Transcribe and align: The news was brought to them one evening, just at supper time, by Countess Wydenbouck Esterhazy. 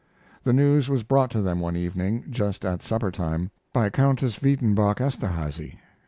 The 0.43 0.51
news 0.51 0.89
was 0.89 1.03
brought 1.03 1.29
to 1.29 1.43
them 1.43 1.59
one 1.59 1.75
evening, 1.75 2.25
just 2.31 2.65
at 2.65 2.81
supper 2.81 3.11
time, 3.11 3.51
by 3.71 3.91
Countess 3.91 4.39
Wydenbouck 4.39 4.99
Esterhazy. 4.99 5.77